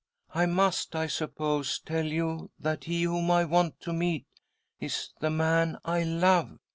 "I 0.33 0.47
must, 0.47 0.95
I 0.95 1.05
suppose, 1.05 1.77
tell 1.77 2.05
you 2.07 2.49
that 2.57 2.85
he 2.85 3.03
whom 3.03 3.29
I 3.29 3.45
want 3.45 3.79
to 3.81 3.93
meet 3.93 4.25
is 4.79 5.09
the 5.19 5.29
man 5.29 5.77
I 5.85 6.01
love. 6.01 6.57